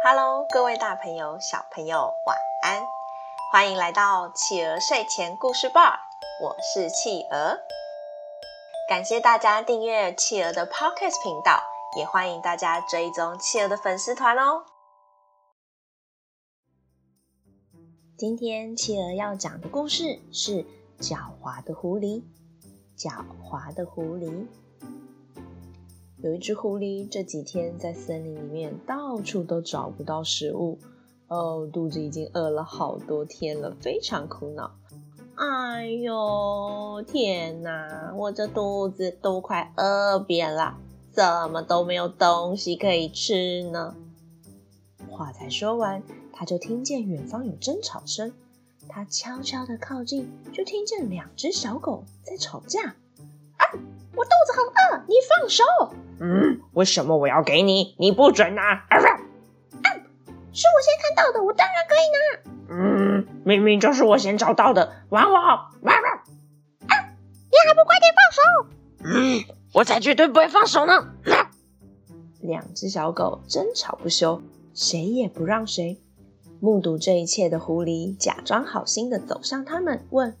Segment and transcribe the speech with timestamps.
[0.00, 2.86] Hello，各位大朋友、小朋友，晚安！
[3.50, 5.98] 欢迎来到企鹅睡前故事吧，
[6.40, 7.58] 我是企鹅。
[8.88, 11.60] 感谢大家订阅企鹅的 Podcast 频道，
[11.96, 14.64] 也欢迎大家追踪企鹅的粉丝团哦。
[18.16, 20.64] 今天企鹅要讲的故事是
[21.00, 22.22] 狡猾的狐狸。
[22.96, 24.46] 狡猾的狐狸。
[26.20, 30.78] 有一只狐狸，这几天在森林里面到处都找不到食物，
[31.28, 34.72] 哦，肚子已经饿了好多天了，非常苦恼。
[35.36, 40.78] 哎呦，天哪，我这肚子都快饿扁了，
[41.12, 43.94] 怎么都没有东西可以吃呢？
[45.08, 48.32] 话才说完，他就听见远方有争吵声。
[48.88, 52.96] 他悄悄地靠近，就听见两只小狗在吵架。
[53.58, 53.62] 啊，
[54.16, 55.62] 我肚子很饿，你放手！
[56.20, 57.94] 嗯，为什么我要给你？
[57.98, 58.62] 你不准拿！
[58.62, 59.88] 啊，啊，
[60.52, 62.18] 是我先看到的，我当然可以拿。
[62.70, 65.36] 嗯，明明就是我先找到的，玩我！
[65.36, 68.42] 啊，你还不快点放手！
[69.04, 69.44] 嗯，
[69.74, 70.94] 我才绝对不会放手呢。
[71.26, 71.50] 啊，
[72.40, 74.42] 两只小狗争吵不休，
[74.74, 76.00] 谁也不让谁。
[76.60, 80.36] 目睹这一切的狐狸假装好心的走向他们，问：“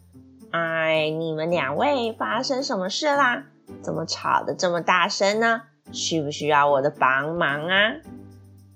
[0.50, 3.44] 哎，你们两位发生什么事啦？
[3.82, 5.62] 怎么吵得这么大声呢？
[5.92, 7.96] 需不需要我的帮忙啊？”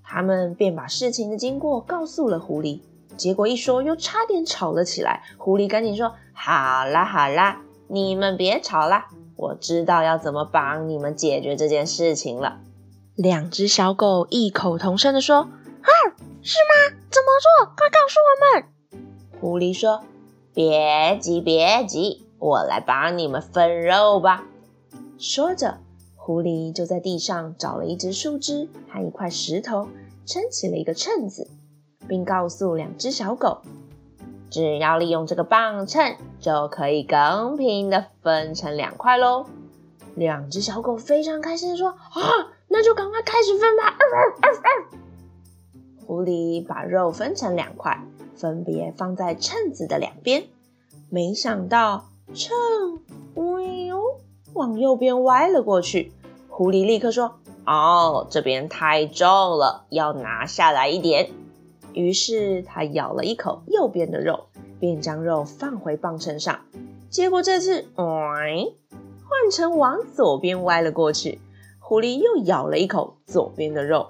[0.04, 2.80] 他们便把事情的经过告诉了狐狸，
[3.16, 5.22] 结果一说又差点吵了起来。
[5.38, 12.58] 狐狸赶紧说：“好啦好啦，你们别吵啦，我知道要怎么帮你们解决这件事情了。”
[13.16, 15.36] 两只小狗异口同声的说
[15.80, 15.88] ：“啊！”
[16.42, 16.96] 是吗？
[17.08, 17.28] 怎么
[17.64, 17.72] 做？
[17.74, 19.40] 快告诉我们！
[19.40, 20.02] 狐狸说
[20.54, 24.44] ：“别急，别急，我来帮你们分肉吧。”
[25.18, 25.78] 说着，
[26.16, 29.88] 狐狸就在地上找了一只树枝和一块石头，
[30.26, 31.48] 撑起了一个秤子，
[32.06, 33.62] 并告诉两只小狗
[34.50, 39.46] ：“只要利用这个磅秤，就可以公平地分成两块喽。”
[40.14, 43.96] 两只小狗非常开心地说：“啊，那就赶快开始分吧！”啊
[44.42, 44.68] 啊啊
[46.06, 47.98] 狐狸把肉分成两块，
[48.36, 50.44] 分别放在秤子的两边。
[51.10, 52.54] 没想到秤，
[53.34, 54.00] 哎呦，
[54.54, 56.12] 往右边歪了过去。
[56.48, 61.30] 狐狸立刻说：“哦，这边太重了，要拿下来一点。”
[61.94, 64.46] 于是他咬了一口右边的肉，
[64.80, 66.60] 便将肉放回磅秤上。
[67.10, 68.66] 结果这次，哎，
[69.28, 71.38] 换成往左边歪了过去。
[71.78, 74.08] 狐狸又咬了一口左边的肉，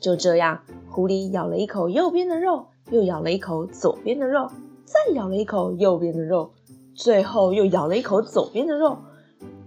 [0.00, 0.62] 就这样。
[0.94, 4.48] 狐狸咬了一口右边的肉，又咬了一口左边的肉，
[4.84, 6.52] 再咬了一口右边的肉，
[6.94, 8.98] 最后又咬了一口左边的肉。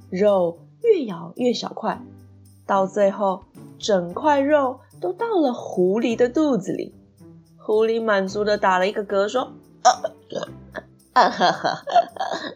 [0.10, 2.02] 肉越咬越小块，
[2.66, 3.42] 到最后
[3.78, 6.96] 整块肉都到了狐狸的肚子里。
[7.58, 9.52] 狐狸满足地打了一个嗝，说
[9.84, 9.92] ：“啊
[11.12, 11.84] 啊哈哈！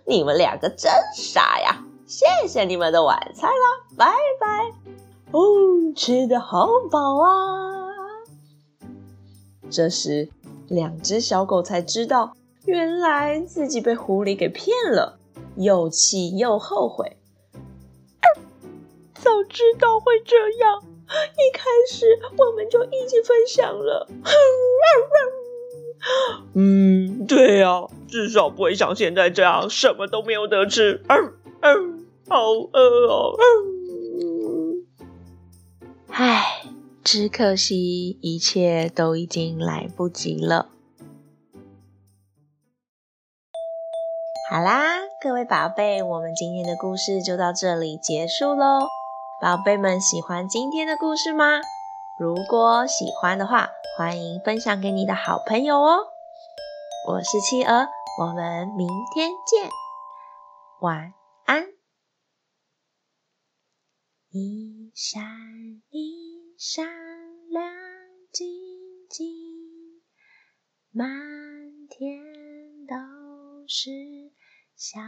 [0.05, 1.83] 你们两个真傻呀！
[2.07, 4.71] 谢谢你们的晚餐啦，拜拜！
[5.31, 5.41] 哦，
[5.93, 7.79] 吃得好饱啊！”
[9.71, 10.27] 这时，
[10.67, 15.17] 两只小狗才知道，原来自己被狐狸给骗了，
[15.55, 17.15] 又气又后悔。
[19.15, 24.07] 早知道会这样，一开始我们就一起分享了。
[26.53, 31.01] 嗯，对呀，至少不会像现在这样，什么都没有得吃。
[31.07, 33.37] 嗯嗯，好饿哦。
[36.09, 36.63] 唉。
[37.03, 40.69] 只可惜，一切都已经来不及了。
[44.49, 48.81] 好啦，各位宝贝，我们今天的故事就到这里结束喽。
[49.41, 51.61] 宝贝们喜欢今天的故事吗？
[52.19, 56.05] 如果喜欢的话，欢迎分享给你的好朋友哦。
[57.07, 57.87] 我是企鹅，
[58.19, 59.69] 我们明天见，
[60.81, 61.13] 晚
[61.45, 61.65] 安。
[64.29, 65.23] 一闪
[65.89, 66.20] 一。
[66.63, 66.85] 闪
[67.49, 67.73] 亮
[68.31, 68.47] 晶
[69.09, 69.99] 晶，
[70.91, 71.09] 满
[71.87, 72.21] 天
[72.85, 72.93] 都
[73.67, 73.89] 是
[74.75, 74.99] 小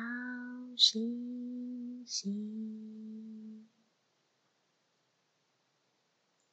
[0.75, 3.42] 星星。